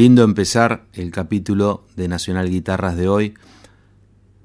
Lindo 0.00 0.24
empezar 0.24 0.86
el 0.94 1.10
capítulo 1.10 1.84
de 1.94 2.08
Nacional 2.08 2.48
Guitarras 2.48 2.96
de 2.96 3.06
hoy 3.06 3.34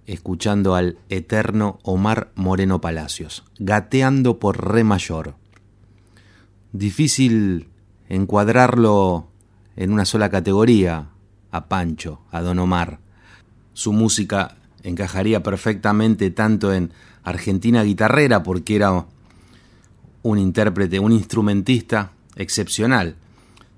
escuchando 0.05 0.75
al 0.75 0.97
eterno 1.07 1.79
Omar 1.83 2.29
Moreno 2.35 2.81
Palacios, 2.81 3.45
gateando 3.57 4.37
por 4.37 4.69
re 4.69 4.83
mayor. 4.83 5.35
Difícil 6.73 7.69
encuadrarlo 8.09 9.29
en 9.77 9.93
una 9.93 10.03
sola 10.03 10.29
categoría 10.29 11.07
a 11.51 11.69
Pancho, 11.69 12.19
a 12.31 12.41
Don 12.41 12.59
Omar. 12.59 12.99
Su 13.71 13.93
música 13.93 14.57
encajaría 14.83 15.41
perfectamente 15.41 16.31
tanto 16.31 16.73
en 16.73 16.91
Argentina 17.23 17.81
guitarrera 17.81 18.43
porque 18.43 18.75
era 18.75 19.05
un 20.21 20.37
intérprete, 20.37 20.99
un 20.99 21.13
instrumentista 21.13 22.11
excepcional, 22.35 23.15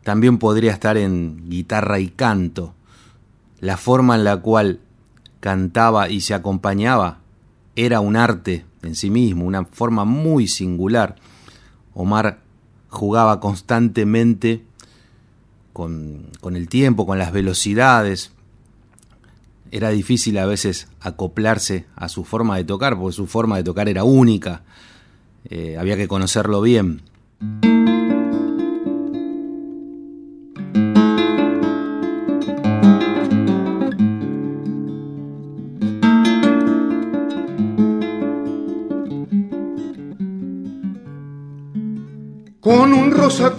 también 0.08 0.38
podría 0.38 0.72
estar 0.72 0.96
en 0.96 1.50
guitarra 1.50 2.00
y 2.00 2.08
canto. 2.08 2.74
La 3.60 3.76
forma 3.76 4.16
en 4.16 4.24
la 4.24 4.38
cual 4.38 4.80
cantaba 5.42 6.08
y 6.08 6.22
se 6.22 6.34
acompañaba 6.34 7.20
era 7.76 8.00
un 8.00 8.16
arte 8.16 8.64
en 8.84 8.96
sí 8.96 9.10
mismo, 9.10 9.44
una 9.44 9.66
forma 9.66 10.06
muy 10.06 10.48
singular. 10.48 11.18
Omar 11.94 12.40
jugaba 12.88 13.42
constantemente 13.42 14.64
con, 15.74 16.32
el 16.54 16.70
tiempo, 16.70 17.06
con 17.06 17.20
las 17.20 17.34
velocidades. 17.34 18.32
Era 19.72 19.90
difícil 19.90 20.38
a 20.38 20.46
veces 20.46 20.88
acoplarse 21.02 21.86
a 21.98 22.08
su 22.08 22.24
forma 22.24 22.56
de 22.56 22.64
tocar, 22.64 22.98
porque 22.98 23.12
su 23.12 23.28
forma 23.28 23.58
de 23.58 23.66
tocar 23.66 23.90
era 23.90 24.06
única. 24.06 24.62
Eh, 25.50 25.76
había 25.78 25.98
que 25.98 26.08
conocerlo 26.08 26.62
bien. 26.62 27.02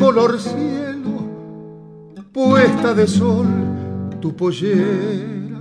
Color 0.09 0.41
cielo, 0.41 1.29
puesta 2.33 2.95
de 2.95 3.07
sol 3.07 3.47
tu 4.23 4.35
pollera. 4.35 5.61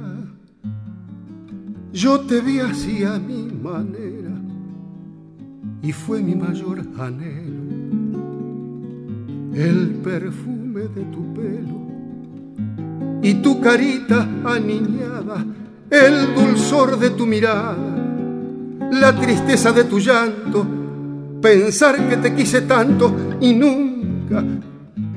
Yo 1.92 2.22
te 2.22 2.40
vi 2.40 2.60
así 2.60 3.04
a 3.04 3.20
mi 3.20 3.52
manera 3.62 4.36
y 5.82 5.92
fue 5.92 6.22
mi 6.22 6.34
mayor 6.34 6.82
anhelo 6.98 7.64
el 9.54 9.96
perfume 10.02 10.84
de 10.96 11.04
tu 11.12 11.34
pelo 11.34 11.78
y 13.22 13.34
tu 13.42 13.60
carita 13.60 14.30
aniñada, 14.46 15.46
el 15.90 16.36
dulzor 16.36 16.98
de 16.98 17.10
tu 17.10 17.26
mirada, 17.26 17.76
la 18.94 19.14
tristeza 19.20 19.74
de 19.74 19.84
tu 19.84 20.00
llanto 20.00 20.66
pensar 21.42 22.08
que 22.08 22.16
te 22.16 22.34
quise 22.34 22.62
tanto 22.62 23.14
y 23.42 23.54
nunca 23.54 23.87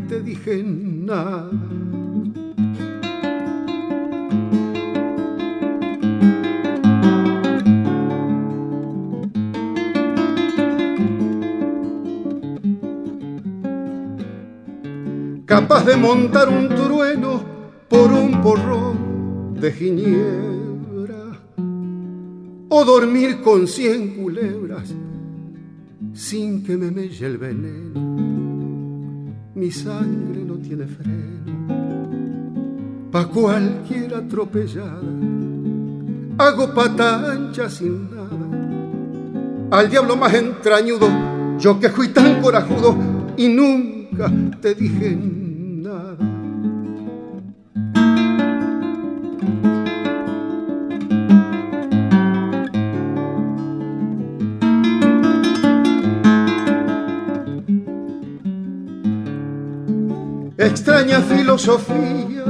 te 0.09 0.21
dije 0.23 0.63
nada. 0.63 1.51
Capaz 15.45 15.85
de 15.85 15.97
montar 15.97 16.49
un 16.49 16.69
trueno 16.69 17.43
por 17.89 18.13
un 18.13 18.41
porrón 18.41 19.55
de 19.61 19.73
ginebra 19.73 21.41
o 22.69 22.85
dormir 22.85 23.41
con 23.41 23.67
cien 23.67 24.17
culebras 24.17 24.95
sin 26.13 26.63
que 26.63 26.77
me 26.77 26.91
melle 26.91 27.27
el 27.27 27.39
veneno. 27.39 28.20
Mi 29.53 29.71
sangre 29.73 30.45
no 30.45 30.55
tiene 30.59 30.87
freno, 30.87 31.67
pa' 33.11 33.27
cualquier 33.27 34.15
atropellada. 34.15 35.03
Hago 36.39 36.73
pata 36.73 37.33
ancha 37.33 37.69
sin 37.69 38.11
nada. 38.15 38.47
Al 39.73 39.91
diablo 39.91 40.17
más 40.17 40.35
entrañudo, 40.35 41.09
yo 41.59 41.81
que 41.81 41.89
fui 41.91 42.09
tan 42.09 42.41
corajudo 42.41 42.97
y 43.37 43.49
nunca 43.49 44.33
te 44.61 44.75
dije 44.77 45.17
nada. 45.17 46.17
Extraña 60.71 61.21
filosofía 61.21 62.45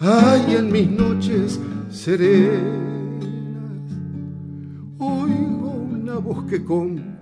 hay 0.00 0.56
en 0.56 0.72
mis 0.72 0.90
noches 0.90 1.60
serenas. 1.90 2.86
voz 6.18 6.44
que 6.46 6.64
con 6.64 7.16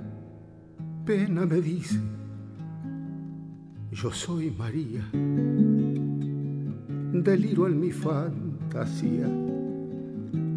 pena 1.04 1.44
me 1.44 1.60
dice, 1.60 2.00
yo 3.92 4.10
soy 4.10 4.50
María, 4.50 5.04
deliro 7.12 7.66
en 7.66 7.80
mi 7.80 7.90
fantasía 7.90 9.28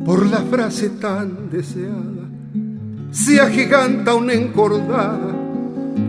por 0.05 0.25
la 0.27 0.37
frase 0.37 0.91
tan 0.91 1.49
deseada, 1.49 2.29
se 3.11 3.41
agiganta 3.41 4.15
una 4.15 4.33
encordada 4.33 5.35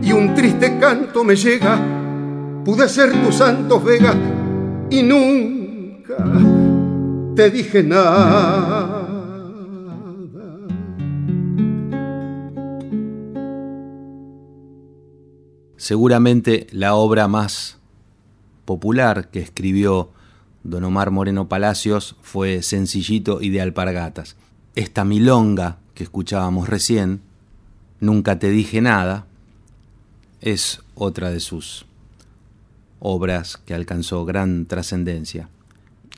y 0.01 0.13
un 0.13 0.33
triste 0.33 0.77
canto 0.79 1.23
me 1.25 1.35
llega, 1.35 1.77
pude 2.65 2.87
ser 2.89 3.11
tu 3.23 3.31
santo 3.31 3.79
vega 3.79 4.13
y 4.89 5.03
nunca 5.03 6.17
te 7.35 7.49
dije 7.49 7.83
nada. 7.83 9.05
Seguramente 15.77 16.67
la 16.71 16.95
obra 16.95 17.27
más 17.27 17.77
popular 18.65 19.29
que 19.31 19.39
escribió 19.39 20.11
don 20.63 20.83
Omar 20.83 21.09
Moreno 21.09 21.47
Palacios 21.47 22.15
fue 22.21 22.61
Sencillito 22.61 23.41
y 23.41 23.49
de 23.49 23.61
Alpargatas. 23.61 24.35
Esta 24.75 25.03
milonga 25.03 25.79
que 25.93 26.03
escuchábamos 26.03 26.69
recién, 26.69 27.21
Nunca 27.99 28.39
te 28.39 28.49
dije 28.49 28.81
nada, 28.81 29.25
es 30.39 30.81
otra 30.95 31.31
de 31.31 31.41
sus 31.41 31.85
obras 32.99 33.57
que 33.57 33.73
alcanzó 33.73 34.25
gran 34.25 34.65
trascendencia. 34.65 35.49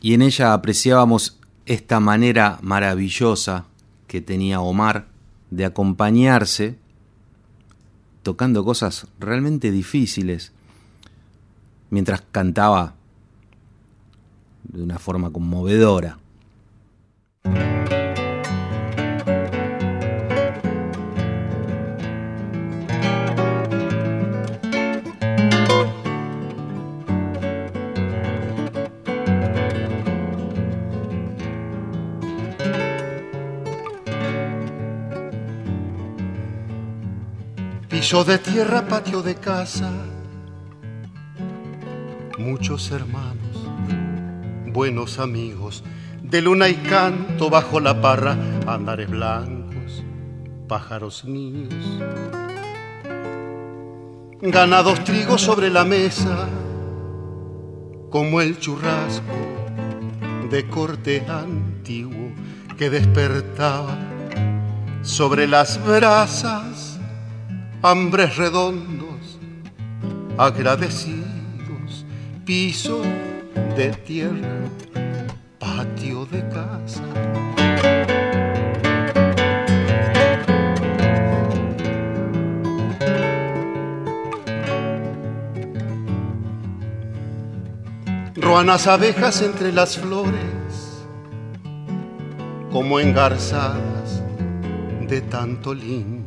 Y 0.02 0.14
en 0.14 0.22
ella 0.22 0.54
apreciábamos 0.54 1.38
esta 1.66 2.00
manera 2.00 2.60
maravillosa 2.62 3.66
que 4.08 4.22
tenía 4.22 4.62
Omar 4.62 5.08
de 5.52 5.66
acompañarse 5.66 6.76
tocando 8.24 8.64
cosas 8.64 9.08
realmente 9.20 9.72
difíciles 9.72 10.52
mientras 11.90 12.22
cantaba 12.32 12.96
de 14.64 14.84
una 14.84 15.00
forma 15.00 15.32
conmovedora. 15.32 16.18
De 38.12 38.38
tierra, 38.38 38.86
patio 38.88 39.24
de 39.24 39.36
casa, 39.36 39.90
muchos 42.38 42.92
hermanos, 42.92 43.70
buenos 44.68 45.18
amigos, 45.18 45.82
de 46.22 46.42
luna 46.42 46.68
y 46.68 46.76
canto 46.76 47.50
bajo 47.50 47.80
la 47.80 48.02
parra, 48.02 48.38
andares 48.68 49.10
blancos, 49.10 50.04
pájaros 50.68 51.24
niños, 51.24 51.74
ganados 54.42 55.04
trigos 55.06 55.42
sobre 55.42 55.70
la 55.70 55.86
mesa, 55.86 56.50
como 58.12 58.42
el 58.42 58.60
churrasco 58.60 59.24
de 60.52 60.68
corte 60.68 61.26
antiguo 61.28 62.34
que 62.78 62.90
despertaba 62.90 63.98
sobre 65.02 65.48
las 65.48 65.84
brasas 65.84 66.91
hambres 67.84 68.38
redondos, 68.38 69.40
agradecidos, 70.38 72.06
piso 72.46 73.02
de 73.76 73.90
tierra, 74.06 74.60
patio 75.58 76.26
de 76.28 76.48
casa. 76.50 77.04
Ruanas 88.36 88.86
abejas 88.86 89.42
entre 89.42 89.72
las 89.72 89.98
flores, 89.98 91.06
como 92.72 93.00
engarzadas 93.00 94.22
de 95.08 95.22
tanto 95.22 95.74
lindo 95.74 96.21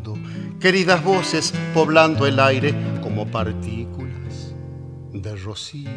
queridas 0.65 1.05
voces 1.05 1.53
poblando 1.75 2.27
el 2.27 2.41
aire 2.41 2.75
como 3.03 3.27
partículas 3.27 4.55
de 5.13 5.37
rocío. 5.37 5.91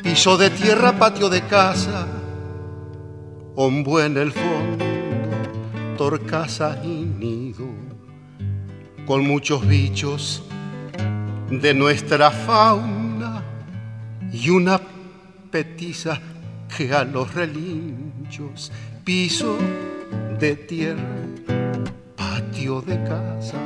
Piso 0.00 0.36
de 0.36 0.50
tierra, 0.50 0.96
patio 0.96 1.28
de 1.28 1.42
casa, 1.42 2.06
ombú 3.56 3.98
en 3.98 4.16
el 4.16 4.30
fondo, 4.30 4.84
torcasa 5.98 6.80
y 6.84 7.04
nido, 7.18 7.66
con 9.04 9.26
muchos 9.26 9.66
bichos 9.66 10.44
de 11.50 11.74
nuestra 11.74 12.30
fauna 12.30 13.42
y 14.32 14.50
una 14.50 14.80
petiza 15.50 16.20
que 16.76 16.94
a 16.94 17.02
los 17.02 17.34
relinchos 17.34 18.70
piso 19.04 19.58
de 20.38 20.54
tierra 20.54 21.22
de 22.40 22.96
casa. 23.04 23.58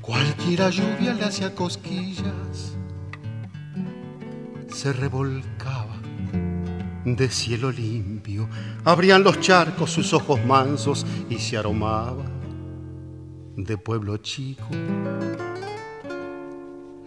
Cualquiera 0.00 0.68
lluvia 0.70 1.14
le 1.14 1.24
hacía 1.24 1.54
cosquillas, 1.54 2.76
se 4.68 4.92
revolcaba 4.92 5.61
de 7.04 7.28
cielo 7.28 7.70
limpio, 7.70 8.48
abrían 8.84 9.22
los 9.22 9.40
charcos 9.40 9.90
sus 9.90 10.12
ojos 10.12 10.44
mansos 10.44 11.06
y 11.28 11.38
se 11.38 11.56
aromaba 11.56 12.24
de 13.56 13.76
pueblo 13.76 14.16
chico. 14.18 14.68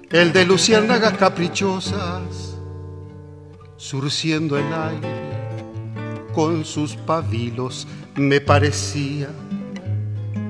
El 0.10 0.32
de 0.32 0.46
luciérnagas 0.46 1.18
caprichosas, 1.18 2.58
surciendo 3.78 4.58
el 4.58 4.72
aire 4.72 5.26
con 6.34 6.66
sus 6.66 6.96
pabilos, 6.96 7.88
me 8.16 8.40
parecía 8.42 9.30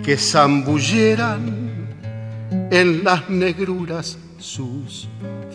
que 0.03 0.17
zambulleran 0.17 1.65
en 2.71 3.03
las 3.03 3.29
negruras 3.29 4.17
sus 4.37 5.07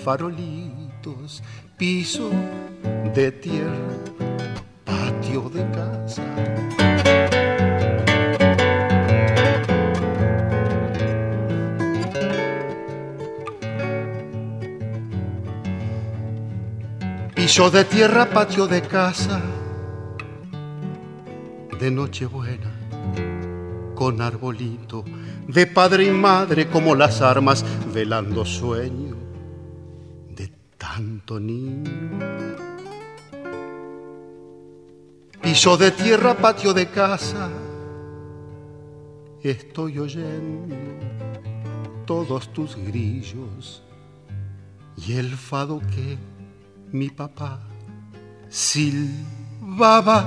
farolitos, 0.03 1.43
piso 1.81 2.31
de 3.15 3.33
tierra, 3.33 3.89
patio 4.85 5.49
de 5.49 5.65
casa. 5.71 6.23
Piso 17.35 17.71
de 17.71 17.85
tierra, 17.87 18.29
patio 18.29 18.67
de 18.67 18.83
casa, 18.83 19.41
de 21.81 21.91
Nochebuena, 21.91 22.73
con 23.95 24.21
arbolito, 24.21 25.03
de 25.49 25.67
padre 25.67 26.05
y 26.05 26.11
madre 26.11 26.69
como 26.69 26.95
las 26.95 27.23
armas, 27.23 27.65
velando 27.95 28.45
sueño 28.45 29.11
de 29.15 29.20
tanto 30.91 31.39
piso 35.41 35.77
de 35.77 35.91
tierra, 35.93 36.35
patio 36.35 36.75
de 36.75 36.87
casa. 36.87 37.49
Estoy 39.43 39.99
oyendo 40.01 40.75
todos 42.07 42.53
tus 42.53 42.77
grillos 42.77 43.83
y 44.97 45.13
el 45.13 45.37
fado 45.37 45.81
que 45.81 46.19
mi 46.93 47.09
papá 47.09 47.61
silbaba 48.49 50.19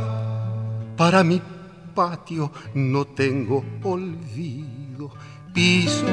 para 0.95 1.23
mi 1.23 1.41
patio. 1.93 2.51
No 2.73 3.05
tengo 3.05 3.63
olvido, 3.83 5.11
piso 5.53 6.07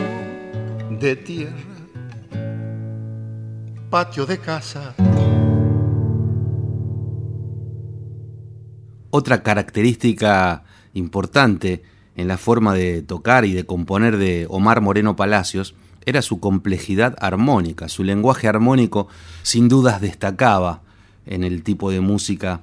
de 0.99 1.17
tierra, 1.17 1.77
patio 3.91 4.25
de 4.25 4.39
casa 4.39 4.95
Otra 9.11 9.43
característica 9.43 10.63
importante 10.95 11.83
en 12.15 12.29
la 12.29 12.39
forma 12.39 12.73
de 12.75 13.03
tocar 13.03 13.45
y 13.45 13.53
de 13.53 13.67
componer 13.67 14.17
de 14.17 14.47
Omar 14.49 14.81
Moreno 14.81 15.17
Palacios 15.17 15.75
era 16.07 16.23
su 16.23 16.39
complejidad 16.39 17.17
armónica, 17.21 17.89
su 17.89 18.05
lenguaje 18.05 18.47
armónico 18.47 19.09
sin 19.43 19.69
dudas 19.69 20.01
destacaba 20.01 20.83
en 21.27 21.43
el 21.43 21.65
tipo 21.65 21.91
de 21.91 22.01
música 22.01 22.63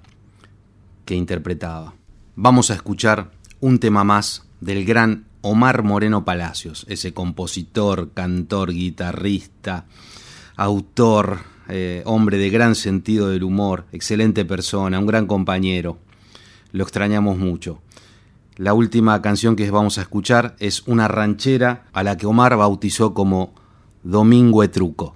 que 1.04 1.16
interpretaba. 1.16 1.94
Vamos 2.36 2.72
a 2.72 2.76
escuchar 2.76 3.32
un 3.60 3.80
tema 3.80 4.06
más 4.06 4.48
del 4.62 4.86
gran 4.86 5.26
Omar 5.42 5.84
Moreno 5.84 6.24
Palacios, 6.24 6.86
ese 6.88 7.14
compositor, 7.14 8.12
cantor, 8.14 8.72
guitarrista, 8.72 9.86
autor, 10.58 11.40
eh, 11.70 12.02
hombre 12.06 12.38
de 12.38 12.50
gran 12.50 12.76
sentido 12.76 13.30
del 13.30 13.44
humor, 13.44 13.86
excelente 13.92 14.44
persona, 14.44 15.00
un 15.00 15.06
gran 15.06 15.28
compañero. 15.28 16.00
Lo 16.72 16.84
extrañamos 16.84 17.38
mucho. 17.38 17.80
La 18.56 18.74
última 18.74 19.22
canción 19.22 19.56
que 19.56 19.70
vamos 19.70 20.00
a 20.00 20.02
escuchar 20.02 20.56
es 20.60 20.82
una 20.88 21.08
ranchera 21.08 21.86
a 21.94 22.04
la 22.04 22.18
que 22.18 22.26
Omar 22.26 22.58
bautizó 22.58 23.14
como 23.14 23.54
Domingo 24.04 24.64
Etruco. 24.64 25.16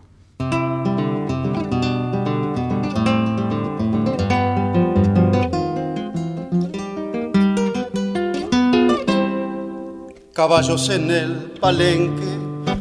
Caballos 10.34 10.90
en 10.90 11.12
el 11.12 11.34
palenque, 11.60 12.38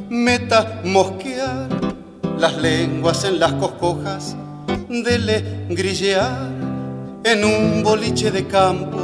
meta 0.09 0.81
mosquear, 0.85 1.60
las 2.41 2.57
lenguas 2.57 3.25
en 3.25 3.39
las 3.39 3.53
coscojas, 3.53 4.35
dele 4.89 5.67
grillear 5.69 6.49
en 7.23 7.45
un 7.45 7.83
boliche 7.83 8.31
de 8.31 8.47
campo 8.47 8.97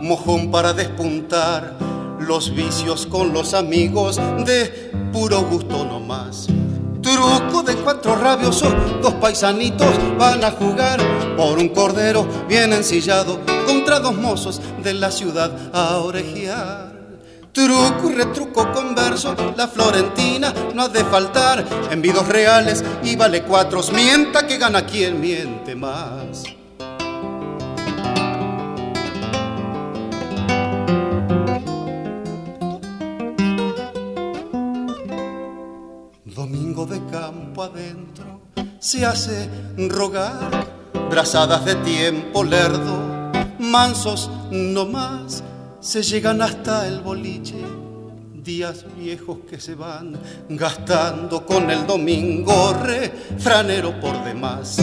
mojón 0.00 0.52
para 0.52 0.72
despuntar, 0.72 1.74
los 2.20 2.54
vicios 2.54 3.06
con 3.06 3.32
los 3.32 3.54
amigos 3.54 4.20
de 4.46 4.92
puro 5.12 5.42
gusto 5.42 5.84
nomás. 5.84 6.46
Truco 7.02 7.62
de 7.64 7.74
cuatro 7.74 8.14
rabiosos, 8.16 8.72
dos 9.02 9.14
paisanitos 9.14 9.90
van 10.16 10.44
a 10.44 10.52
jugar 10.52 11.00
por 11.36 11.58
un 11.58 11.68
cordero 11.70 12.26
bien 12.48 12.72
ensillado 12.72 13.40
contra 13.66 13.98
dos 13.98 14.14
mozos 14.16 14.60
de 14.82 14.94
la 14.94 15.10
ciudad 15.10 15.50
a 15.72 15.98
orejear. 15.98 16.95
Truco 17.56 18.10
retruco 18.10 18.70
converso, 18.70 19.34
la 19.56 19.66
florentina 19.66 20.52
no 20.74 20.82
ha 20.82 20.88
de 20.90 21.02
faltar. 21.04 21.64
En 21.90 22.02
vidos 22.02 22.28
reales 22.28 22.84
y 23.02 23.16
vale 23.16 23.44
cuatro, 23.44 23.80
mienta 23.94 24.46
que 24.46 24.58
gana 24.58 24.84
quien 24.84 25.18
miente 25.18 25.74
más. 25.74 26.44
de 36.84 37.00
campo 37.10 37.62
adentro 37.62 38.42
se 38.78 39.06
hace 39.06 39.48
rogar, 39.88 40.50
brazadas 41.08 41.64
de 41.64 41.74
tiempo 41.76 42.44
lerdo, 42.44 43.32
mansos 43.58 44.30
no 44.50 44.84
más, 44.84 45.42
se 45.86 46.02
llegan 46.02 46.42
hasta 46.42 46.88
el 46.88 46.98
boliche, 47.00 47.54
días 48.34 48.84
viejos 48.98 49.38
que 49.48 49.60
se 49.60 49.76
van 49.76 50.18
gastando 50.48 51.46
con 51.46 51.70
el 51.70 51.86
domingo 51.86 52.74
refranero 52.82 54.00
por 54.00 54.24
demás. 54.24 54.78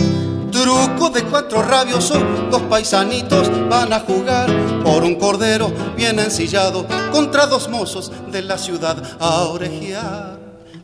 Truco 0.50 1.10
de 1.10 1.24
cuatro 1.24 1.62
rabiosos, 1.62 2.24
dos 2.50 2.62
paisanitos 2.64 3.52
van 3.70 3.92
a 3.92 4.00
jugar 4.00 4.50
por 4.82 5.04
un 5.04 5.16
cordero 5.16 5.74
bien 5.98 6.20
ensillado 6.20 6.88
contra 7.12 7.48
dos 7.48 7.68
mozos 7.68 8.10
de 8.32 8.42
la 8.42 8.58
ciudad 8.58 9.18
a 9.20 9.42
orejear. 9.42 10.40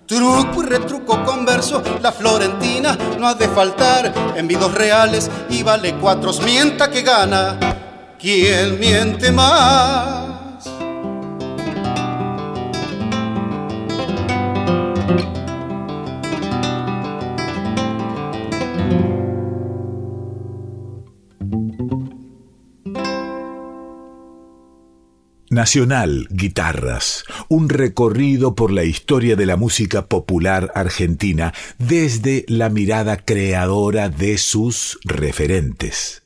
Truco 0.05 0.63
y 0.63 0.65
retruco 0.65 1.23
converso, 1.23 1.81
la 2.01 2.11
florentina 2.11 2.97
no 3.17 3.25
ha 3.25 3.35
de 3.35 3.47
faltar 3.47 4.13
en 4.35 4.49
vidos 4.49 4.73
reales 4.73 5.31
y 5.49 5.63
vale 5.63 5.95
cuatro, 5.95 6.33
mienta 6.43 6.91
que 6.91 7.03
gana. 7.03 7.78
¿Quién 8.19 8.77
miente 8.81 9.31
más? 9.31 10.67
Nacional 25.49 26.27
Guitarras, 26.29 27.23
un 27.47 27.69
recorrido 27.69 28.53
por 28.53 28.71
la 28.71 28.83
historia 28.83 29.37
de 29.37 29.45
la 29.45 29.55
música 29.55 30.07
popular 30.07 30.73
argentina 30.75 31.53
desde 31.77 32.43
la 32.49 32.67
mirada 32.67 33.15
creadora 33.15 34.09
de 34.09 34.37
sus 34.37 34.99
referentes. 35.05 36.18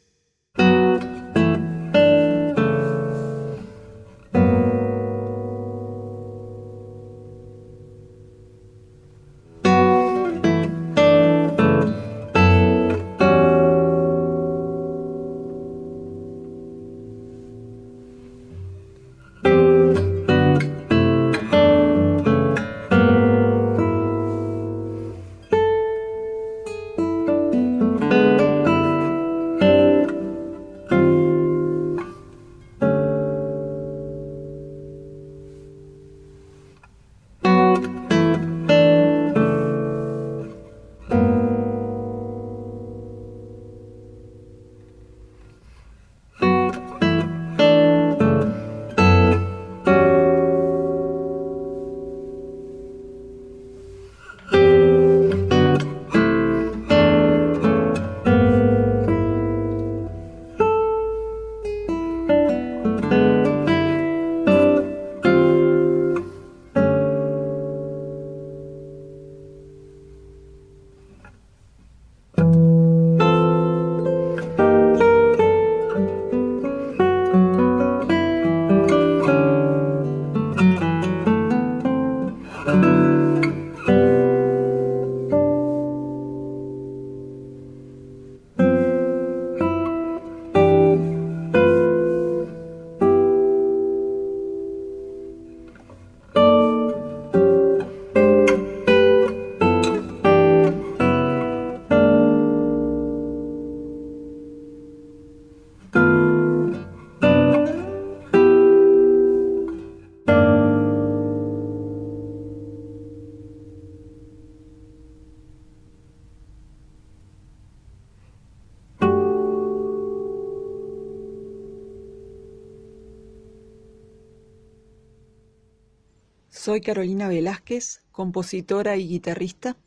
Soy 126.73 126.81
Carolina 126.81 127.27
Velázquez, 127.27 128.01
compositora 128.11 128.97
y 128.97 129.07
guitarrista. 129.07 129.77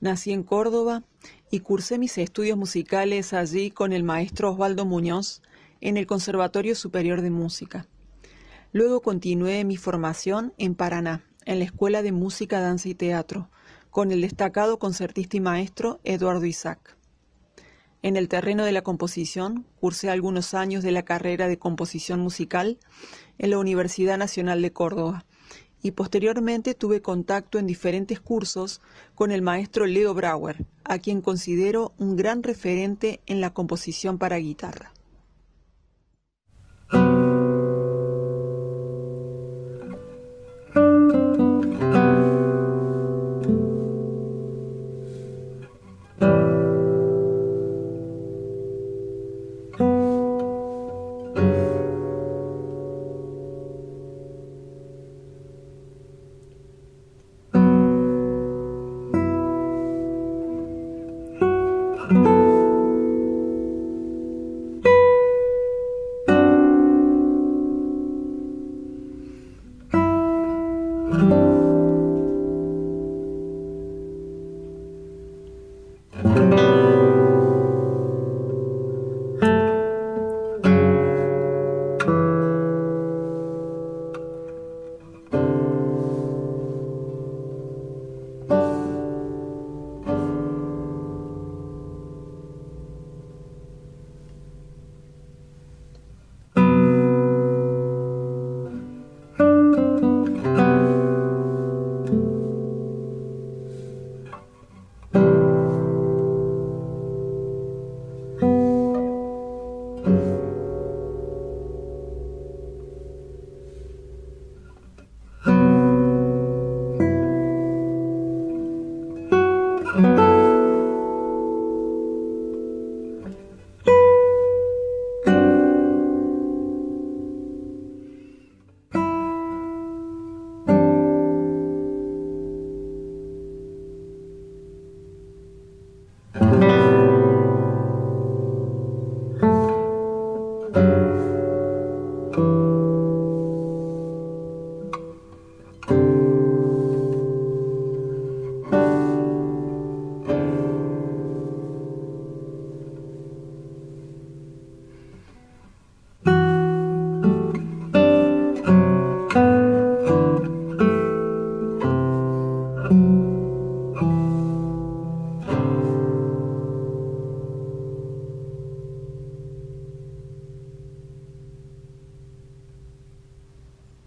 Nací 0.00 0.32
en 0.32 0.42
Córdoba 0.42 1.04
y 1.48 1.60
cursé 1.60 1.96
mis 1.96 2.18
estudios 2.18 2.58
musicales 2.58 3.32
allí 3.32 3.70
con 3.70 3.92
el 3.92 4.02
maestro 4.02 4.50
Osvaldo 4.50 4.84
Muñoz 4.84 5.42
en 5.80 5.96
el 5.96 6.08
Conservatorio 6.08 6.74
Superior 6.74 7.22
de 7.22 7.30
Música. 7.30 7.86
Luego 8.72 9.00
continué 9.00 9.62
mi 9.62 9.76
formación 9.76 10.52
en 10.58 10.74
Paraná, 10.74 11.24
en 11.44 11.60
la 11.60 11.66
Escuela 11.66 12.02
de 12.02 12.10
Música, 12.10 12.58
Danza 12.58 12.88
y 12.88 12.96
Teatro, 12.96 13.48
con 13.90 14.10
el 14.10 14.20
destacado 14.20 14.80
concertista 14.80 15.36
y 15.36 15.40
maestro 15.40 16.00
Eduardo 16.02 16.46
Isaac. 16.46 16.96
En 18.02 18.16
el 18.16 18.26
terreno 18.26 18.64
de 18.64 18.72
la 18.72 18.82
composición, 18.82 19.66
cursé 19.78 20.10
algunos 20.10 20.52
años 20.52 20.82
de 20.82 20.90
la 20.90 21.04
carrera 21.04 21.46
de 21.46 21.60
composición 21.60 22.18
musical 22.18 22.80
en 23.38 23.50
la 23.50 23.58
Universidad 23.58 24.18
Nacional 24.18 24.62
de 24.62 24.72
Córdoba 24.72 25.24
y 25.84 25.90
posteriormente 25.90 26.74
tuve 26.74 27.02
contacto 27.02 27.58
en 27.58 27.66
diferentes 27.66 28.18
cursos 28.18 28.80
con 29.14 29.30
el 29.30 29.42
maestro 29.42 29.84
Leo 29.84 30.14
Brauer, 30.14 30.64
a 30.82 30.98
quien 30.98 31.20
considero 31.20 31.92
un 31.98 32.16
gran 32.16 32.42
referente 32.42 33.20
en 33.26 33.42
la 33.42 33.52
composición 33.52 34.16
para 34.16 34.38
guitarra. 34.38 34.94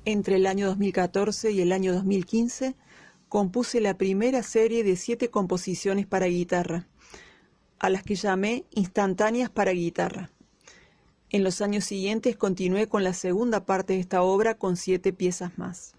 Entre 0.09 0.37
el 0.37 0.47
año 0.47 0.67
2014 0.67 1.51
y 1.51 1.59
el 1.59 1.73
año 1.73 1.91
2015 1.91 2.77
compuse 3.27 3.81
la 3.81 3.97
primera 3.97 4.41
serie 4.41 4.85
de 4.85 4.95
siete 4.95 5.29
composiciones 5.29 6.07
para 6.07 6.27
guitarra, 6.27 6.87
a 7.77 7.89
las 7.89 8.03
que 8.03 8.15
llamé 8.15 8.63
instantáneas 8.71 9.49
para 9.49 9.71
guitarra. 9.71 10.31
En 11.29 11.43
los 11.43 11.59
años 11.59 11.83
siguientes 11.83 12.37
continué 12.37 12.87
con 12.87 13.03
la 13.03 13.11
segunda 13.11 13.65
parte 13.65 13.95
de 13.95 13.99
esta 13.99 14.21
obra 14.21 14.53
con 14.57 14.77
siete 14.77 15.11
piezas 15.11 15.57
más. 15.57 15.93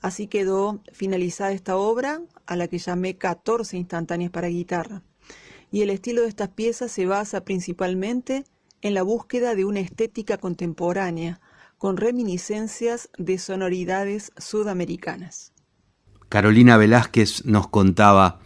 Así 0.00 0.26
quedó 0.26 0.80
finalizada 0.92 1.52
esta 1.52 1.76
obra, 1.76 2.22
a 2.46 2.56
la 2.56 2.66
que 2.66 2.78
llamé 2.78 3.18
14 3.18 3.76
instantáneas 3.76 4.32
para 4.32 4.48
guitarra. 4.48 5.04
Y 5.70 5.82
el 5.82 5.90
estilo 5.90 6.22
de 6.22 6.28
estas 6.28 6.48
piezas 6.48 6.90
se 6.90 7.06
basa 7.06 7.44
principalmente 7.44 8.42
en 8.82 8.94
la 8.94 9.04
búsqueda 9.04 9.54
de 9.54 9.64
una 9.64 9.78
estética 9.78 10.38
contemporánea, 10.38 11.40
con 11.78 11.96
reminiscencias 11.96 13.10
de 13.18 13.38
sonoridades 13.38 14.32
sudamericanas. 14.38 15.52
Carolina 16.28 16.76
Velázquez 16.76 17.44
nos 17.44 17.68
contaba 17.68 18.40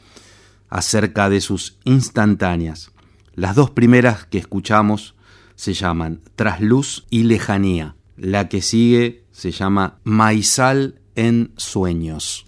acerca 0.69 1.31
de 1.31 1.41
sus 1.41 1.79
instantáneas. 1.85 2.91
Las 3.35 3.55
dos 3.55 3.71
primeras 3.71 4.27
que 4.27 4.39
escuchamos 4.39 5.15
se 5.55 5.73
llaman 5.73 6.21
Trasluz 6.37 7.07
y 7.11 7.23
Lejanía. 7.23 7.97
La 8.17 8.49
que 8.49 8.63
sigue 8.63 9.25
se 9.31 9.53
llama 9.53 10.01
Maizal 10.05 11.01
en 11.15 11.53
Sueños. 11.57 12.48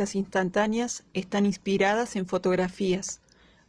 Estas 0.00 0.16
instantáneas 0.16 1.04
están 1.12 1.44
inspiradas 1.44 2.16
en 2.16 2.24
fotografías, 2.24 3.20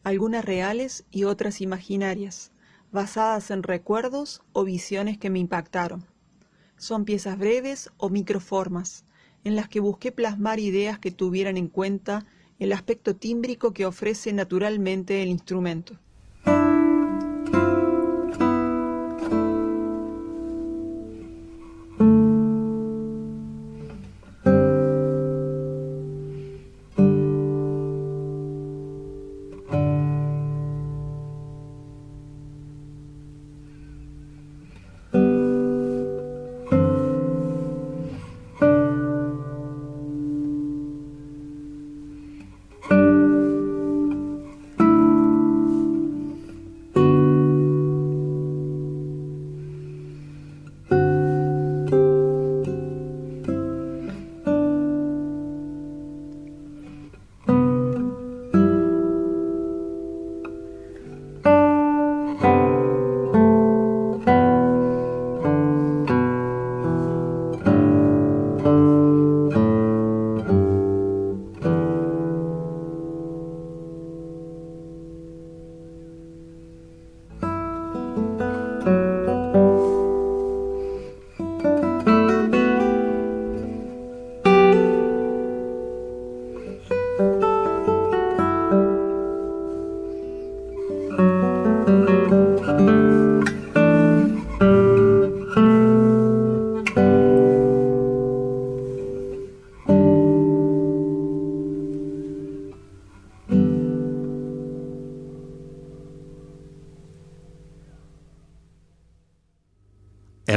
algunas 0.01 0.45
reales 0.45 1.03
y 1.11 1.25
otras 1.25 1.59
imaginarias, 1.59 2.53
basadas 2.89 3.51
en 3.51 3.63
recuerdos 3.63 4.41
o 4.53 4.63
visiones 4.63 5.17
que 5.17 5.29
me 5.29 5.39
impactaron. 5.39 6.05
Son 6.77 7.03
piezas 7.03 7.37
breves 7.37 7.91
o 7.97 8.07
microformas, 8.07 9.03
en 9.43 9.57
las 9.57 9.67
que 9.67 9.81
busqué 9.81 10.13
plasmar 10.13 10.61
ideas 10.61 10.99
que 10.99 11.11
tuvieran 11.11 11.57
en 11.57 11.67
cuenta 11.67 12.25
el 12.59 12.71
aspecto 12.71 13.13
tímbrico 13.13 13.73
que 13.73 13.85
ofrece 13.85 14.31
naturalmente 14.31 15.21
el 15.21 15.27
instrumento. 15.27 15.99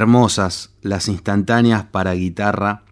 Hermosas 0.05 0.71
las 0.83 1.09
instantáneas 1.09 1.85
para 1.85 2.13
guitarra 2.13 2.85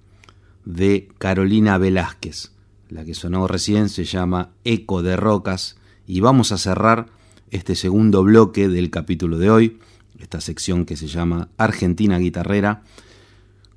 de 0.65 1.09
Carolina 1.19 1.77
Velázquez. 1.77 2.53
La 2.89 3.05
que 3.05 3.13
sonó 3.13 3.47
recién 3.47 3.91
se 3.91 4.05
llama 4.05 4.53
Eco 4.65 5.03
de 5.03 5.17
Rocas 5.17 5.77
y 6.07 6.21
vamos 6.21 6.53
a 6.53 6.59
cerrar 6.59 7.11
este 7.51 7.75
segundo 7.75 8.23
bloque 8.23 8.69
del 8.69 8.89
capítulo 8.89 9.37
de 9.37 9.51
hoy, 9.51 9.79
esta 10.19 10.41
sección 10.41 10.87
que 10.87 10.97
se 10.97 11.07
llama 11.07 11.51
Argentina 11.59 12.17
Guitarrera, 12.17 12.83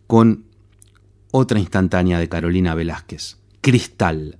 con 0.08 0.46
otra 1.32 1.60
instantánea 1.60 2.20
de 2.20 2.30
Carolina 2.30 2.74
Velázquez, 2.74 3.38
Cristal. 3.60 4.40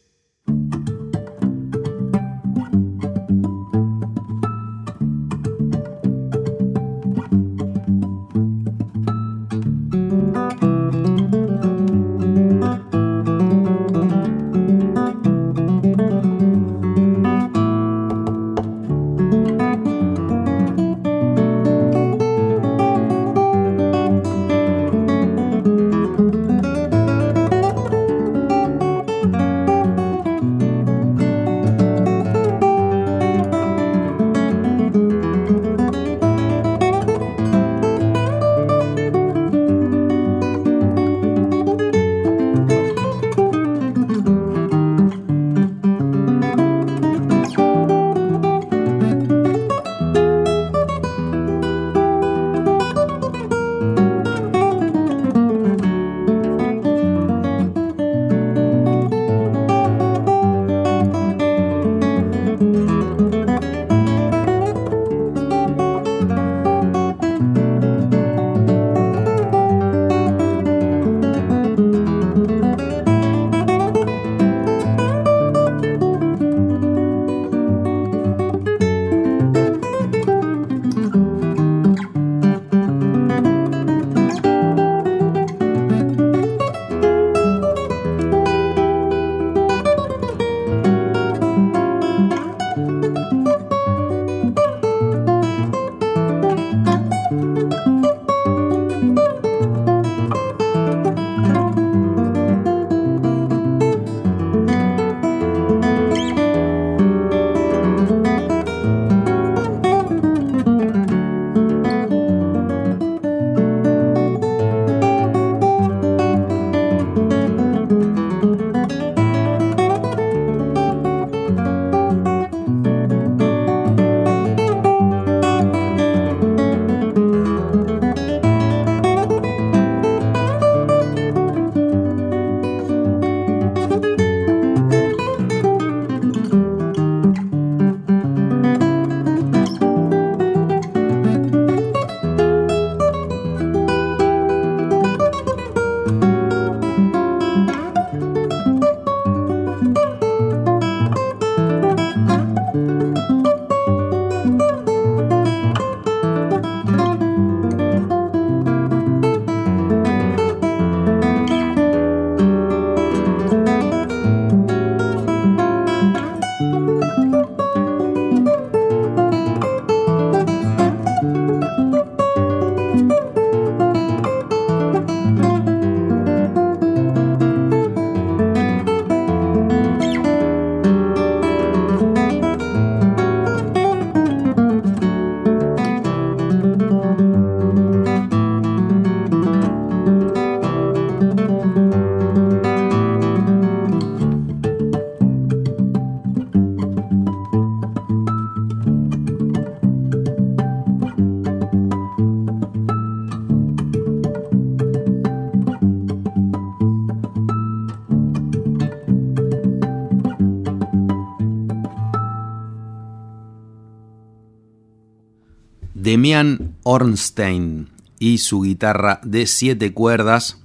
Demian 216.01 216.77
Ornstein 216.81 217.89
y 218.17 218.39
su 218.39 218.61
guitarra 218.61 219.21
de 219.23 219.45
siete 219.45 219.93
cuerdas 219.93 220.57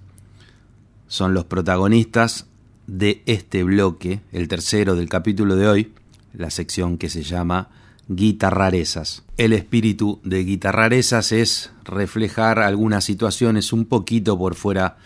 son 1.09 1.35
los 1.35 1.45
protagonistas 1.45 2.47
de 2.87 3.23
este 3.27 3.63
bloque, 3.63 4.23
el 4.33 4.49
tercero 4.49 4.97
del 4.97 5.11
capítulo 5.11 5.57
de 5.57 5.69
hoy, 5.69 5.93
la 6.33 6.49
sección 6.49 6.97
que 6.97 7.11
se 7.11 7.23
llama 7.23 7.69
Guitarrarezas. 8.09 9.25
El 9.37 9.53
espíritu 9.53 10.21
de 10.25 10.43
Guitarrarezas 10.43 11.33
es 11.33 11.71
reflejar 11.85 12.59
algunas 12.61 13.05
situaciones 13.05 13.75
un 13.75 13.85
poquito 13.85 14.39
por 14.39 14.55
fuera 14.55 14.97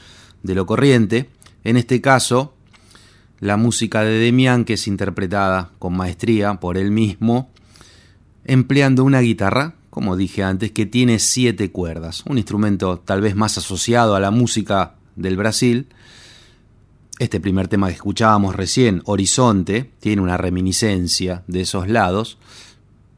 de 0.44 0.54
lo 0.54 0.64
corriente. 0.64 1.28
En 1.64 1.76
este 1.76 2.00
caso, 2.00 2.54
la 3.40 3.56
música 3.56 4.04
de 4.04 4.20
Demian, 4.20 4.64
que 4.64 4.74
es 4.74 4.86
interpretada 4.86 5.72
con 5.80 5.96
maestría 5.96 6.54
por 6.60 6.78
él 6.78 6.92
mismo, 6.92 7.50
empleando 8.44 9.02
una 9.02 9.18
guitarra 9.18 9.74
como 9.90 10.16
dije 10.16 10.42
antes, 10.44 10.70
que 10.70 10.86
tiene 10.86 11.18
siete 11.18 11.70
cuerdas, 11.70 12.22
un 12.26 12.38
instrumento 12.38 13.00
tal 13.00 13.20
vez 13.20 13.34
más 13.34 13.58
asociado 13.58 14.14
a 14.14 14.20
la 14.20 14.30
música 14.30 14.94
del 15.16 15.36
Brasil. 15.36 15.88
Este 17.18 17.40
primer 17.40 17.68
tema 17.68 17.88
que 17.88 17.94
escuchábamos 17.94 18.56
recién, 18.56 19.02
Horizonte, 19.04 19.90
tiene 20.00 20.22
una 20.22 20.36
reminiscencia 20.36 21.42
de 21.48 21.62
esos 21.62 21.88
lados, 21.88 22.38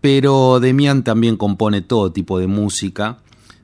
pero 0.00 0.58
Demian 0.58 1.04
también 1.04 1.36
compone 1.36 1.82
todo 1.82 2.10
tipo 2.10 2.38
de 2.38 2.48
música, 2.48 3.18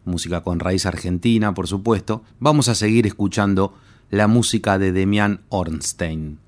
música 0.04 0.42
con 0.42 0.60
raíz 0.60 0.86
argentina, 0.86 1.54
por 1.54 1.66
supuesto. 1.66 2.22
Vamos 2.38 2.68
a 2.68 2.74
seguir 2.74 3.06
escuchando 3.06 3.74
la 4.10 4.28
música 4.28 4.78
de 4.78 4.92
Demian 4.92 5.40
Ornstein. 5.48 6.38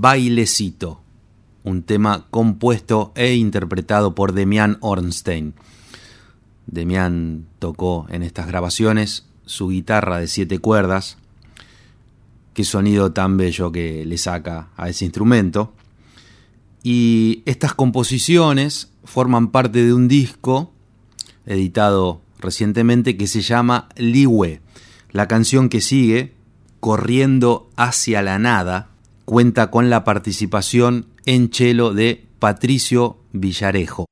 Bailecito, 0.00 1.02
un 1.64 1.82
tema 1.82 2.28
compuesto 2.30 3.10
e 3.16 3.34
interpretado 3.34 4.14
por 4.14 4.32
Demian 4.32 4.78
Ornstein. 4.80 5.54
Demian 6.68 7.48
tocó 7.58 8.06
en 8.08 8.22
estas 8.22 8.46
grabaciones 8.46 9.26
su 9.44 9.70
guitarra 9.70 10.20
de 10.20 10.28
siete 10.28 10.60
cuerdas, 10.60 11.18
qué 12.54 12.62
sonido 12.62 13.10
tan 13.10 13.36
bello 13.38 13.72
que 13.72 14.06
le 14.06 14.18
saca 14.18 14.68
a 14.76 14.88
ese 14.88 15.04
instrumento. 15.04 15.74
Y 16.84 17.42
estas 17.44 17.74
composiciones 17.74 18.92
forman 19.02 19.48
parte 19.50 19.84
de 19.84 19.92
un 19.92 20.06
disco 20.06 20.72
editado 21.44 22.20
recientemente 22.38 23.16
que 23.16 23.26
se 23.26 23.40
llama 23.40 23.88
Liwe. 23.96 24.60
La 25.10 25.26
canción 25.26 25.68
que 25.68 25.80
sigue, 25.80 26.36
Corriendo 26.78 27.68
hacia 27.74 28.22
la 28.22 28.38
nada, 28.38 28.90
cuenta 29.28 29.70
con 29.70 29.90
la 29.90 30.04
participación 30.04 31.04
en 31.26 31.50
chelo 31.50 31.92
de 31.92 32.24
Patricio 32.38 33.18
Villarejo. 33.32 34.06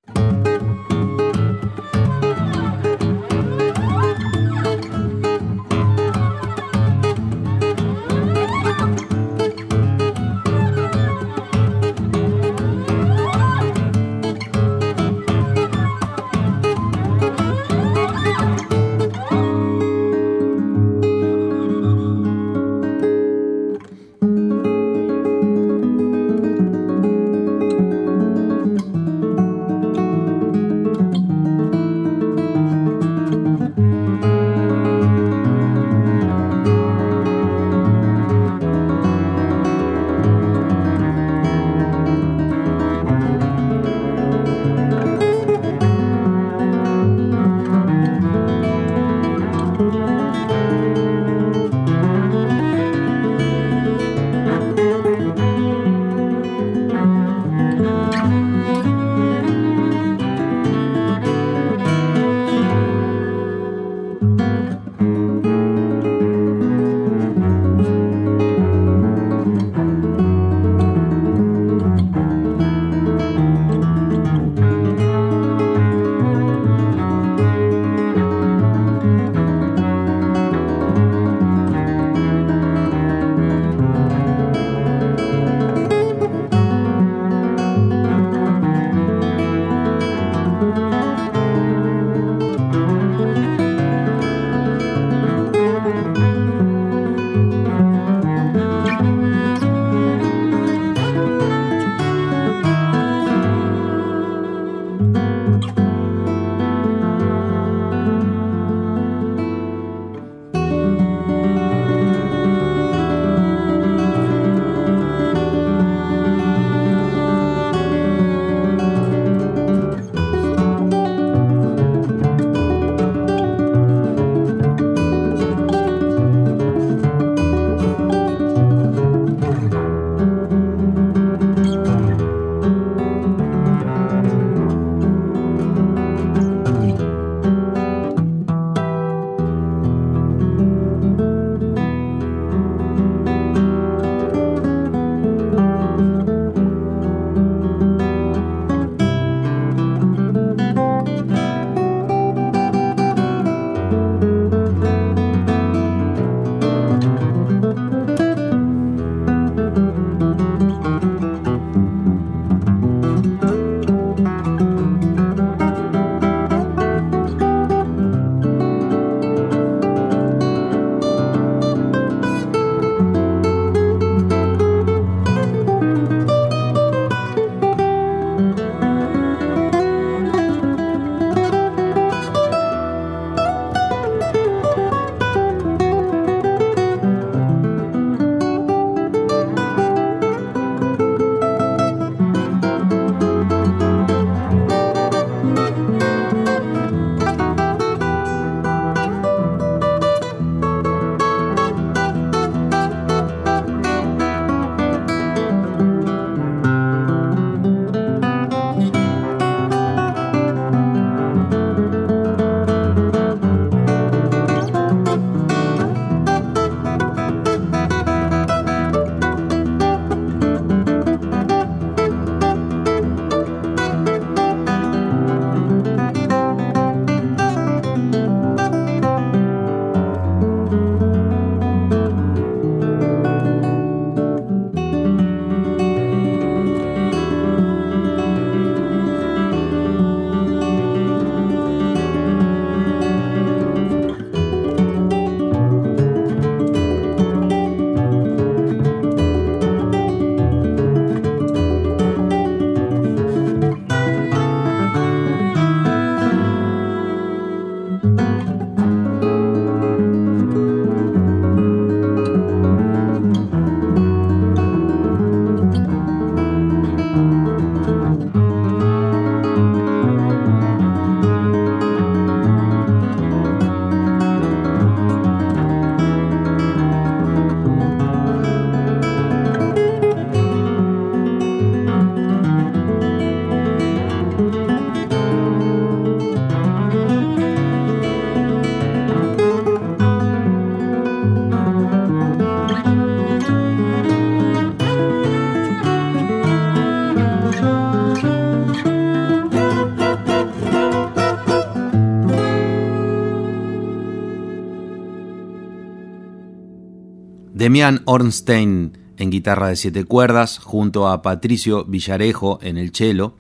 Demian 307.67 308.03
Ornstein 308.05 308.97
en 309.17 309.29
guitarra 309.29 309.67
de 309.67 309.75
siete 309.75 310.05
cuerdas, 310.05 310.61
junto 310.61 311.09
a 311.09 311.21
Patricio 311.21 311.85
Villarejo 311.85 312.61
en 312.63 312.79
el 312.79 312.95
cello, 312.95 313.35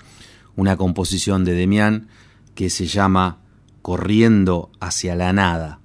una 0.56 0.76
composición 0.76 1.44
de 1.44 1.54
Demian 1.54 2.08
que 2.56 2.68
se 2.68 2.86
llama 2.86 3.38
Corriendo 3.82 4.72
hacia 4.80 5.14
la 5.14 5.32
nada. 5.32 5.78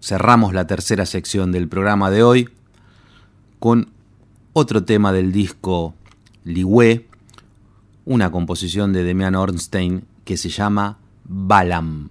Cerramos 0.00 0.54
la 0.54 0.66
tercera 0.66 1.06
sección 1.06 1.52
del 1.52 1.68
programa 1.68 2.10
de 2.10 2.24
hoy 2.24 2.48
con 3.60 3.90
otro 4.54 4.82
tema 4.82 5.12
del 5.12 5.30
disco 5.30 5.94
Ligüe, 6.42 7.06
una 8.04 8.32
composición 8.32 8.92
de 8.92 9.04
Demian 9.04 9.36
Ornstein 9.36 10.04
que 10.24 10.36
se 10.36 10.48
llama 10.48 10.98
Balam. 11.22 12.10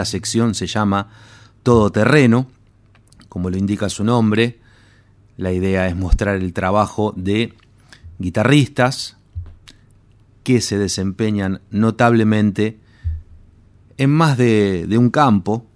Esta 0.00 0.12
sección 0.12 0.54
se 0.54 0.66
llama 0.66 1.10
Todoterreno, 1.62 2.46
como 3.28 3.50
lo 3.50 3.58
indica 3.58 3.90
su 3.90 4.02
nombre. 4.02 4.58
La 5.36 5.52
idea 5.52 5.88
es 5.88 5.94
mostrar 5.94 6.36
el 6.36 6.54
trabajo 6.54 7.12
de 7.18 7.52
guitarristas 8.18 9.18
que 10.42 10.62
se 10.62 10.78
desempeñan 10.78 11.60
notablemente 11.70 12.78
en 13.98 14.08
más 14.08 14.38
de, 14.38 14.86
de 14.88 14.96
un 14.96 15.10
campo, 15.10 15.66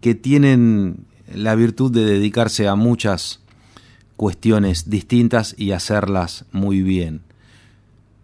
que 0.00 0.14
tienen 0.14 1.04
la 1.30 1.54
virtud 1.54 1.92
de 1.92 2.06
dedicarse 2.06 2.66
a 2.66 2.76
muchas 2.76 3.40
cuestiones 4.16 4.88
distintas 4.88 5.54
y 5.58 5.72
hacerlas 5.72 6.46
muy 6.50 6.80
bien. 6.80 7.20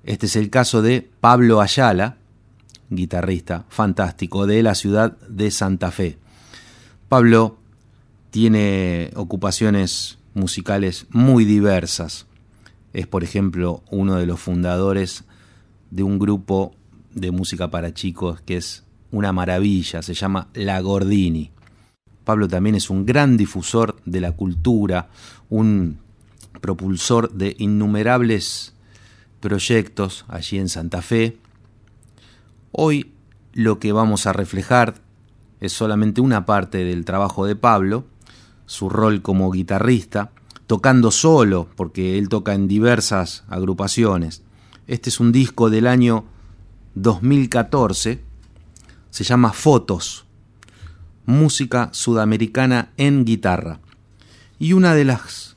Este 0.03 0.24
es 0.24 0.37
el 0.37 0.49
caso 0.49 0.80
de 0.80 1.07
Pablo 1.20 1.61
Ayala, 1.61 2.16
guitarrista 2.91 3.64
fantástico 3.68 4.47
de 4.47 4.62
la 4.62 4.74
ciudad 4.74 5.18
de 5.28 5.51
Santa 5.51 5.91
Fe. 5.91 6.18
Pablo 7.09 7.59
tiene 8.30 9.11
ocupaciones 9.14 10.18
musicales 10.34 11.07
muy 11.11 11.45
diversas. 11.45 12.26
Es, 12.93 13.07
por 13.07 13.24
ejemplo, 13.24 13.82
uno 13.91 14.16
de 14.16 14.26
los 14.26 14.41
fundadores 14.41 15.24
de 15.91 16.03
un 16.03 16.18
grupo 16.18 16.74
de 17.14 17.30
música 17.30 17.70
para 17.70 17.95
chicos 17.95 18.41
que 18.43 18.59
es 18.59 18.84
una 19.11 19.32
maravilla, 19.32 20.03
se 20.03 20.14
llama 20.14 20.49
La 20.55 20.80
Gordini. 20.80 21.51
Pablo 22.24 22.49
también 22.49 22.74
es 22.74 22.91
un 22.91 23.07
gran 23.07 23.37
difusor 23.37 23.97
de 24.05 24.20
la 24.20 24.32
cultura, 24.32 25.09
un 25.49 25.99
propulsor 26.61 27.32
de 27.32 27.55
innumerables 27.59 28.74
proyectos 29.41 30.24
allí 30.28 30.59
en 30.59 30.68
Santa 30.68 31.03
Fe, 31.03 31.39
Hoy 32.79 33.11
lo 33.55 33.79
que 33.79 33.93
vamos 33.93 34.27
a 34.27 34.35
reflejar 34.35 34.97
es 35.61 35.72
solamente 35.72 36.20
una 36.20 36.45
parte 36.45 36.85
del 36.85 37.07
trabajo 37.07 37.47
de 37.47 37.57
Pablo, 37.57 38.05
su 38.66 38.91
rol 38.91 39.22
como 39.22 39.51
guitarrista, 39.51 40.33
tocando 40.66 41.11
solo, 41.11 41.70
porque 41.74 42.18
él 42.18 42.29
toca 42.29 42.53
en 42.53 42.68
diversas 42.68 43.45
agrupaciones. 43.49 44.43
Este 44.89 45.09
es 45.09 45.20
un 45.20 45.33
disco 45.33 45.70
del 45.70 45.87
año 45.87 46.27
2014, 46.97 48.20
se 49.09 49.24
llama 49.24 49.55
Fotos, 49.55 50.27
música 51.24 51.89
sudamericana 51.93 52.91
en 52.99 53.24
guitarra. 53.24 53.81
Y 54.59 54.74
una 54.74 54.95
de 54.95 55.07
las 55.07 55.57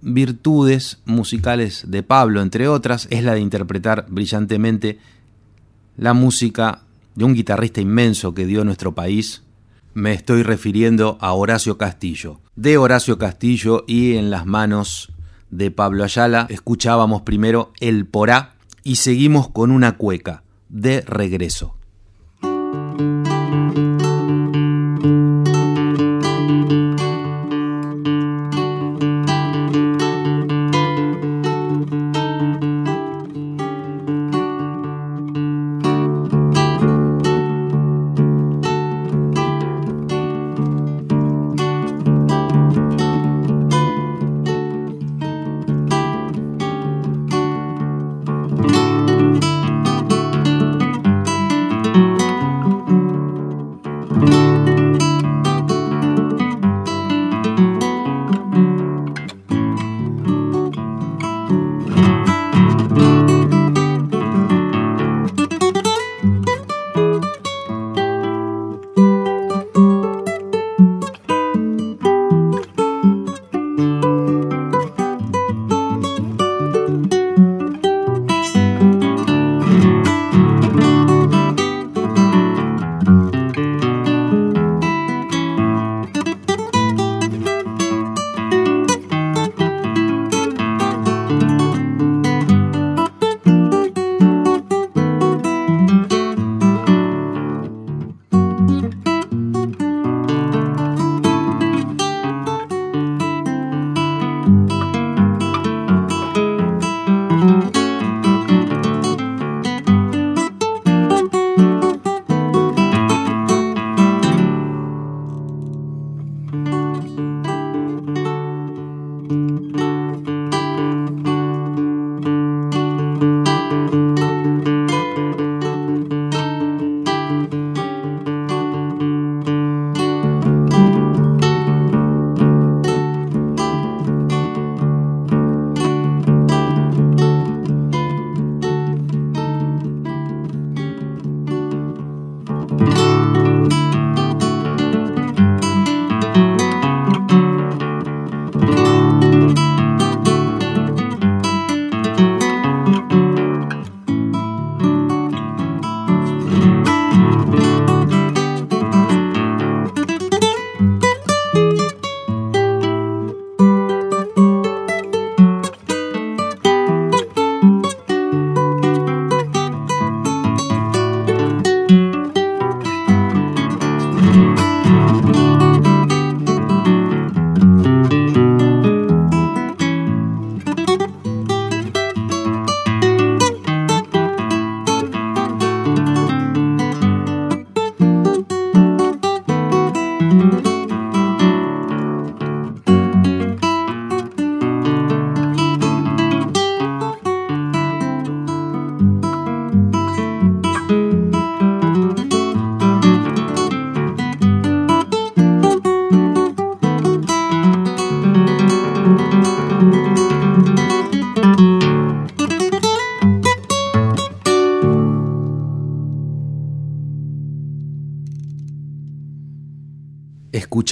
virtudes 0.00 1.02
musicales 1.04 1.84
de 1.88 2.02
Pablo, 2.02 2.40
entre 2.40 2.68
otras, 2.68 3.06
es 3.10 3.22
la 3.22 3.34
de 3.34 3.40
interpretar 3.40 4.06
brillantemente 4.08 4.98
la 5.96 6.14
música 6.14 6.82
de 7.14 7.24
un 7.24 7.34
guitarrista 7.34 7.80
inmenso 7.80 8.34
que 8.34 8.46
dio 8.46 8.64
nuestro 8.64 8.94
país. 8.94 9.42
Me 9.94 10.12
estoy 10.12 10.42
refiriendo 10.42 11.18
a 11.20 11.32
Horacio 11.32 11.76
Castillo. 11.76 12.40
De 12.56 12.78
Horacio 12.78 13.18
Castillo 13.18 13.84
y 13.86 14.16
en 14.16 14.30
las 14.30 14.46
manos 14.46 15.12
de 15.50 15.70
Pablo 15.70 16.04
Ayala 16.04 16.46
escuchábamos 16.48 17.22
primero 17.22 17.72
El 17.80 18.06
Porá 18.06 18.54
y 18.82 18.96
seguimos 18.96 19.48
con 19.48 19.70
una 19.70 19.96
cueca 19.96 20.42
de 20.68 21.02
regreso. 21.02 21.76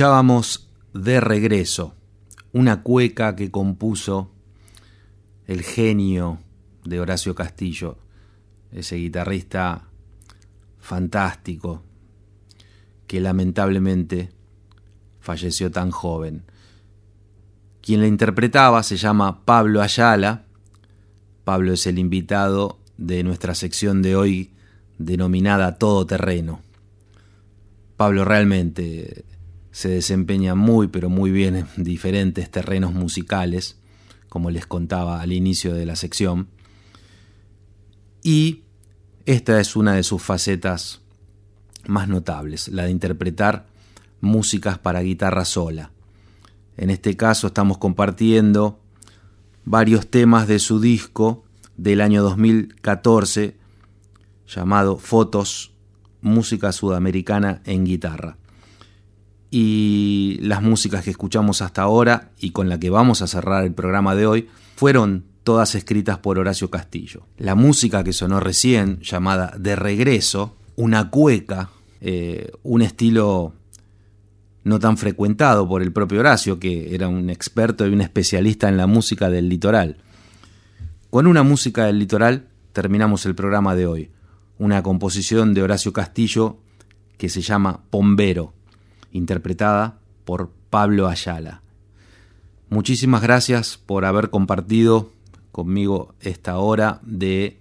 De 0.01 1.20
Regreso, 1.20 1.94
una 2.55 2.82
cueca 2.82 3.36
que 3.36 3.51
compuso 3.51 4.30
el 5.46 5.61
genio 5.61 6.38
de 6.86 7.01
Horacio 7.01 7.34
Castillo, 7.34 7.98
ese 8.72 8.96
guitarrista 8.96 9.90
fantástico 10.78 11.82
que 13.07 13.20
lamentablemente 13.20 14.30
falleció 15.20 15.70
tan 15.70 15.90
joven. 15.90 16.44
Quien 17.82 18.01
la 18.01 18.07
interpretaba 18.07 18.82
se 18.82 18.96
llama 18.96 19.44
Pablo 19.44 19.82
Ayala. 19.82 20.46
Pablo 21.44 21.74
es 21.74 21.86
el 21.86 21.98
invitado 21.98 22.78
de 22.96 23.22
nuestra 23.22 23.55
sección 23.55 24.01
de 24.01 24.16
hoy 24.16 24.55
denominada 24.96 25.76
Todo 25.76 26.07
Terreno. 26.07 26.62
Pablo 27.98 28.24
realmente 28.24 29.26
se 29.73 29.89
desempeña 29.89 30.55
muy 30.55 30.89
pero 30.89 31.09
muy 31.09 31.31
bien 31.31 31.57
en 31.57 31.66
diferentes 31.77 32.51
terrenos 32.51 32.93
musicales, 32.93 33.79
como 34.29 34.51
les 34.51 34.66
contaba 34.66 35.21
al 35.21 35.33
inicio 35.33 35.75
de 35.75 35.87
la 35.87 35.97
sección. 35.97 36.49
Y 38.23 38.62
esta 39.27 39.61
es 39.61 39.77
una 39.77 39.95
de 39.95 40.03
sus 40.03 40.23
facetas 40.23 41.01
más 41.87 42.09
notables, 42.09 42.68
la 42.68 42.85
de 42.85 42.91
interpretar 42.91 43.66
músicas 44.21 44.79
para 44.79 45.01
guitarra 45.01 45.45
sola. 45.45 45.91
En 46.77 46.91
este 46.91 47.16
caso 47.16 47.49
estamos 47.49 47.79
compartiendo 47.79 48.81
varios 49.64 50.09
temas 50.09 50.49
de 50.49 50.59
su 50.59 50.81
disco 50.81 51.45
del 51.77 52.01
año 52.01 52.23
2014 52.23 53.57
llamado 54.47 54.97
Fotos, 54.99 55.73
Música 56.23 56.73
Sudamericana 56.73 57.62
en 57.64 57.85
Guitarra. 57.85 58.37
Y 59.51 60.38
las 60.42 60.62
músicas 60.62 61.05
que 61.05 61.11
escuchamos 61.11 61.62
hasta 61.62 61.82
ahora 61.82 62.30
y 62.38 62.51
con 62.51 62.68
la 62.68 62.78
que 62.78 62.90
vamos 62.90 63.22
a 63.22 63.26
cerrar 63.26 63.64
el 63.64 63.72
programa 63.72 64.14
de 64.14 64.26
hoy 64.26 64.48
fueron 64.76 65.24
todas 65.44 65.74
escritas 65.74 66.18
por 66.18 66.38
Horacio 66.38 66.70
Castillo. 66.70 67.26
La 67.36 67.55
música 67.55 68.05
que 68.05 68.12
sonó 68.12 68.40
recién, 68.40 69.01
llamada 69.01 69.55
De 69.59 69.74
Regreso, 69.74 70.57
una 70.76 71.11
cueca, 71.11 71.70
eh, 72.01 72.53
un 72.62 72.82
estilo 72.82 73.55
no 74.62 74.78
tan 74.78 74.96
frecuentado 74.96 75.66
por 75.68 75.82
el 75.82 75.92
propio 75.92 76.20
Horacio, 76.20 76.59
que 76.59 76.94
era 76.94 77.09
un 77.09 77.30
experto 77.30 77.86
y 77.86 77.92
un 77.92 78.01
especialista 78.01 78.68
en 78.68 78.76
la 78.76 78.86
música 78.86 79.30
del 79.30 79.48
litoral. 79.48 79.96
Con 81.09 81.26
una 81.26 81.42
música 81.42 81.86
del 81.86 81.98
litoral 81.98 82.46
terminamos 82.72 83.26
el 83.26 83.34
programa 83.34 83.74
de 83.74 83.86
hoy, 83.86 84.11
una 84.59 84.82
composición 84.82 85.55
de 85.55 85.62
Horacio 85.62 85.92
Castillo 85.92 86.59
que 87.18 87.28
se 87.28 87.40
llama 87.40 87.80
Pombero, 87.90 88.55
interpretada 89.13 89.99
por 90.25 90.51
Pablo 90.71 91.09
Ayala. 91.09 91.63
Muchísimas 92.69 93.23
gracias 93.23 93.79
por 93.79 94.05
haber 94.05 94.31
compartido 94.31 95.11
conmigo 95.51 96.15
esta 96.21 96.59
hora 96.59 97.01
de 97.03 97.59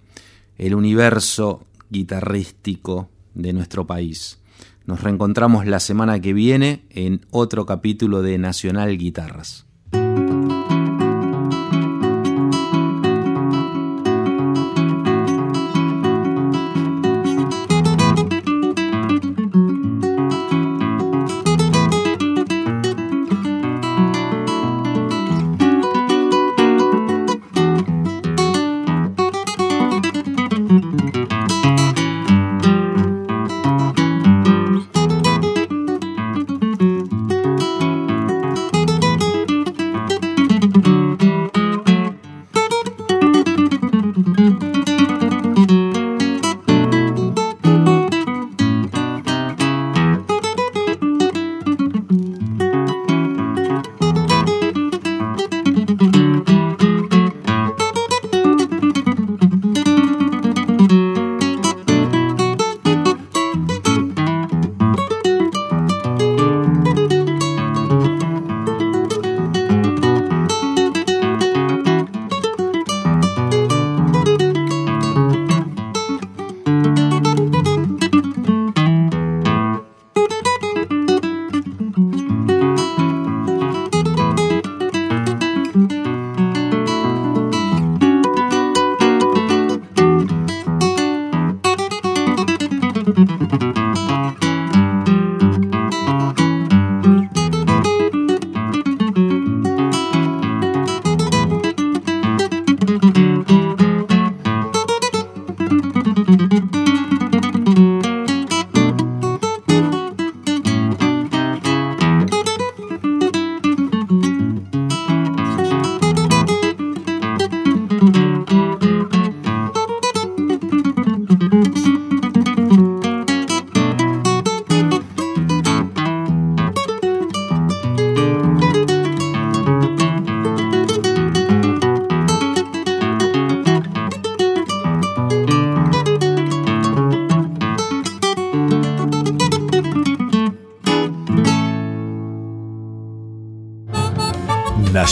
el 0.56 0.74
universo 0.74 1.66
guitarrístico 1.90 3.08
de 3.34 3.52
nuestro 3.52 3.86
país. 3.86 4.38
Nos 4.86 5.02
reencontramos 5.02 5.66
la 5.66 5.80
semana 5.80 6.20
que 6.20 6.32
viene 6.32 6.84
en 6.90 7.26
otro 7.30 7.66
capítulo 7.66 8.22
de 8.22 8.38
Nacional 8.38 8.96
Guitarras. 8.96 9.66